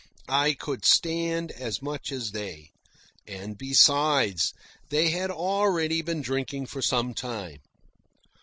[0.29, 2.71] I could stand as much as they;
[3.27, 4.51] and besides,
[4.89, 7.59] they had already been drinking for some time.